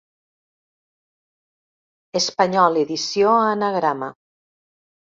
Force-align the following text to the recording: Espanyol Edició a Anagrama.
Espanyol 2.21 2.83
Edició 2.87 3.37
a 3.37 3.47
Anagrama. 3.53 4.15